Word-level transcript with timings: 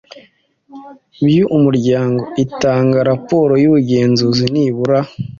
byu 1.25 1.45
umuryango 1.57 2.23
Itanga 2.43 2.97
raporo 3.09 3.53
y 3.63 3.65
ubugenzuzi 3.69 4.45
nibura 4.53 4.99